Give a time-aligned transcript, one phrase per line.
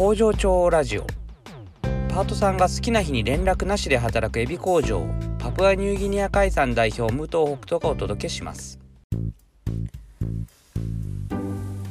[0.00, 1.06] 工場長ラジオ。
[2.08, 5.06] パートさんが好きな日に連絡なしで働くエビ工場。
[5.38, 8.80] パプアニューギニア海産代表武藤北斗がお届けします。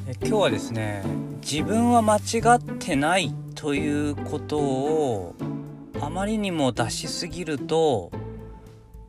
[0.07, 1.03] え今日はですね
[1.43, 2.19] 自分は間違
[2.55, 5.35] ってないということを
[6.01, 8.10] あまりにも出しすぎると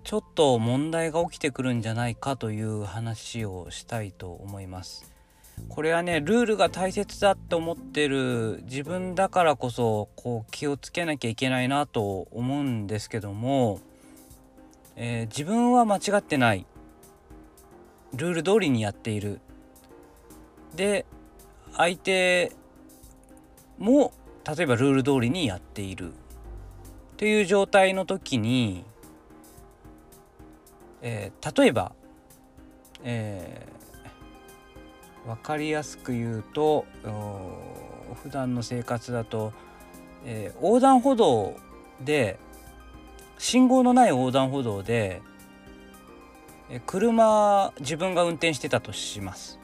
[0.05, 5.11] ちょっと問題が起きてくるんじゃないかという話をしたいと思います。
[5.69, 13.81] これはねルールが大切だって思ってる自分だからこそこう気をつけなきゃいけないなと思うんですけども、
[14.97, 16.67] えー、自分は間違ってない。
[18.15, 19.41] ルール通りにやっている。
[20.75, 21.07] で
[21.77, 22.53] 相手
[23.79, 24.13] も
[24.45, 26.13] 例えばルール通りにやっている。
[27.17, 28.85] という状態の時に、
[31.03, 31.93] えー、例えば、
[33.05, 33.90] えー、
[35.27, 36.87] 分かりやすく言うと
[38.23, 39.53] 普段の生活だと、
[40.25, 41.57] えー、横断歩道
[42.01, 42.39] で
[43.39, 45.23] 信号のない横断歩道で
[46.87, 49.59] 車自分が運転してたとします。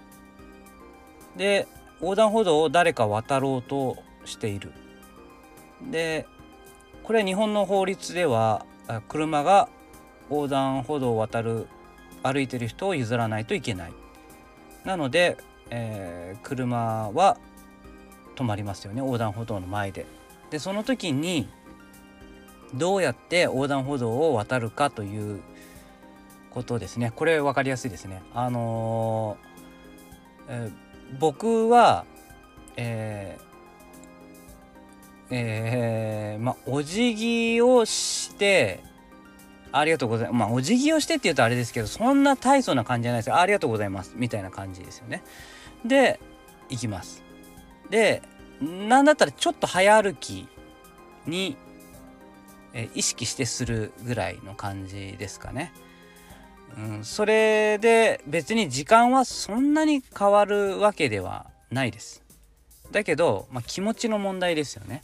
[1.36, 1.69] で
[2.00, 4.72] 横断歩道を誰か渡ろうとしている。
[5.91, 6.27] で
[7.05, 8.66] これ日本の法律では
[9.09, 9.69] 車が
[10.31, 11.69] 横断歩道を渡る
[12.22, 13.92] 歩いてる人を譲らないといけない。
[14.87, 15.37] なので、
[15.69, 17.37] えー、車は
[18.37, 19.01] 止まりますよね。
[19.01, 20.06] 横断歩道の前で。
[20.51, 21.48] でその時に
[22.73, 25.43] どうやって横断歩道を渡るかという
[26.51, 27.12] ことですね。
[27.15, 28.23] これ分かりやすいですね。
[28.33, 30.87] あのーえー
[31.21, 32.05] 僕は
[32.77, 38.83] えー、えー、まあお辞儀をして
[39.78, 40.38] ありがとうございます。
[40.38, 43.36] まあ、お辞儀をしてって言うとあれですけど、そんな大層な感じじゃないですよ。
[43.36, 44.14] ありがとうございます。
[44.16, 45.22] みたいな感じですよね。
[45.84, 46.20] で、
[46.69, 47.22] 行きます。
[47.91, 48.22] で、
[48.60, 50.48] なんだったらちょっと早歩き
[51.27, 51.56] に、
[52.72, 55.72] え意識してするぐらいの感じですかね。
[56.76, 62.22] うん、それで別に時間はそんなに変わるわけではないです。
[62.92, 65.03] だけど、まあ、気持ちの問題ですよね。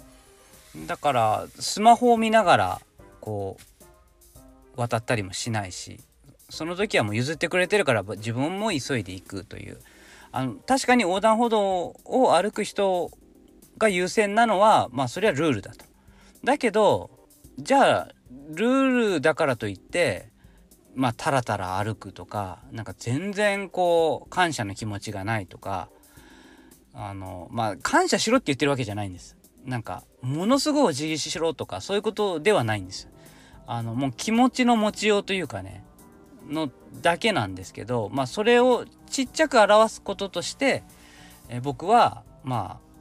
[0.87, 2.81] だからスマホを見ながら
[3.21, 3.63] こう
[4.77, 6.01] 渡ったりもしないし
[6.51, 9.79] その時はもう譲ってくれてるから自分も急いでいくという
[10.33, 13.11] あの確かに横断歩道を歩く人
[13.79, 15.85] が優先なのはまあそれはルールだと。
[16.45, 17.11] だけど
[17.59, 18.09] じゃあ
[18.51, 20.31] ルールだからといって
[20.95, 25.89] まあタラタラ歩くとかなんか全然こう感謝の気持ちがないとか
[26.95, 29.37] あのまあ感謝しろって言ってるわけじゃないんです。
[29.65, 33.09] なんかものすごいお辞儀しろとかそういうことではないんです。
[33.67, 35.85] あのもう気持ちの持ちようというかね
[36.49, 40.83] のだけなんですけどまあそれをちっちゃく表すこととして
[41.49, 42.93] え僕はまあ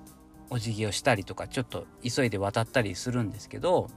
[0.50, 3.90] お辞儀をしたりとかちょっと急いで渡ったりするんですけど、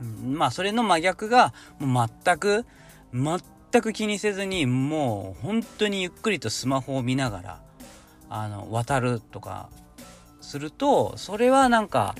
[0.00, 2.66] うん、まあそれの真逆がもう全く
[3.12, 7.60] 全く気にせずにもう本当にゆっくりとスマホを見ながら
[8.28, 9.70] あの渡るとか
[10.40, 12.14] するとそれはなんか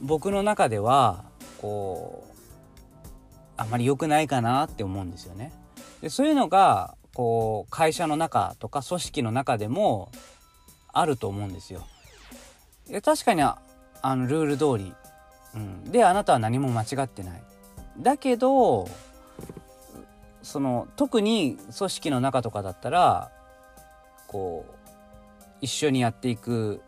[0.00, 1.24] 僕の中では
[1.60, 2.35] こう
[3.56, 5.52] あまり良くないかなって思うんですよね。
[6.02, 10.10] でそういうのがこう会社の中とか組織の中でも
[10.92, 11.86] あると思うんですよ。
[12.88, 13.58] で確かにあ
[14.02, 14.94] のルール通り、
[15.54, 17.42] うん、であなたは何も間違ってない。
[17.98, 18.88] だけど
[20.42, 23.32] その特に組織の中とかだったら
[24.26, 24.72] こう
[25.60, 26.82] 一緒にやっていく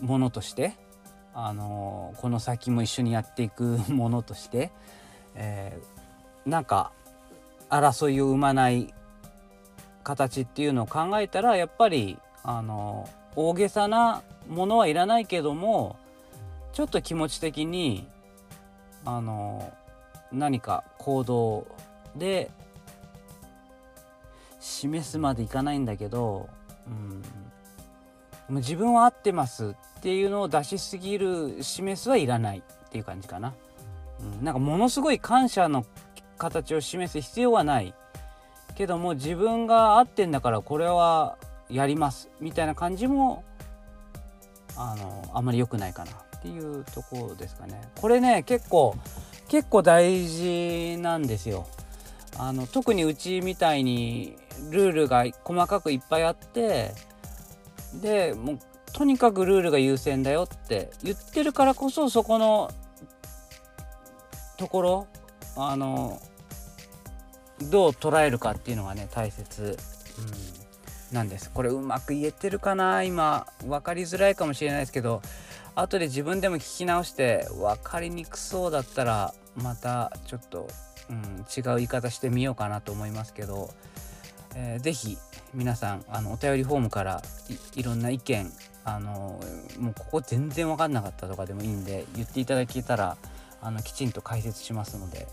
[0.00, 0.74] ものとして
[1.34, 4.70] あのこの先も一緒にやっていくものとして、
[5.34, 6.92] えー、なんか
[7.68, 8.92] 争いを生まない
[10.02, 15.96] 形っていうのを考えたらやっぱりあの大げさなものはいらないけども
[16.72, 18.08] ちょっと気持ち的に
[19.04, 19.72] あの
[20.32, 21.66] 何か行動
[22.16, 22.50] で
[24.60, 26.48] 示すまでいかないんだけど、
[26.86, 27.22] うん、
[28.58, 33.54] 自分は合ってますっていうのを出しすぎる示すはいらないっていう感じかな。
[34.20, 35.86] うん、なんかものすごい感謝の
[36.36, 37.94] 形を示す必要はない
[38.74, 41.36] けども自分が合ってんだからこれは
[41.68, 43.44] やりますみたいな感じも
[44.76, 47.80] あのあんまり良くないかなっていうとこですかね。
[48.00, 48.96] これね結構
[49.48, 51.66] 結構大事なんですよ。
[52.38, 54.36] あの特にうちみたいに
[54.70, 56.94] ルールが細かくいっぱいあって
[57.94, 58.58] でもう
[58.92, 62.70] とにかくルールが優先だよって言ってるからこそそこの
[64.56, 65.06] ところ
[65.56, 66.20] あの
[67.70, 69.76] どう捉えるかっていうのがね大切、
[71.12, 71.50] なんです。
[71.50, 73.02] これうまく言えてるかな？
[73.02, 75.22] 今分かりづらいかもしれないですけど
[75.74, 80.68] 後で自分でも聞き直して分かりにくそうだったらまたちょっと、
[81.08, 83.70] うん、違う言い方してみようかなと思いますけど、
[84.54, 85.16] えー、ぜひ
[85.54, 87.22] 皆さんあのお便りフォームから
[87.74, 88.52] いろんな意見
[88.84, 89.40] あの
[89.78, 93.16] もうここ全然分かんなかったとかでもいいんで言っていただけたら
[93.62, 95.28] あのきちんと解説しますので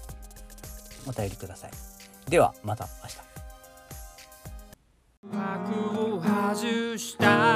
[1.08, 1.72] お便りください。
[2.30, 3.28] ではまた明日。
[5.24, 7.47] 幕を外した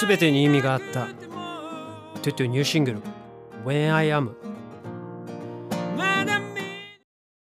[0.00, 1.08] 全てに意味があった。
[2.22, 3.02] トゥトゥニューシングル
[3.66, 4.30] When I Am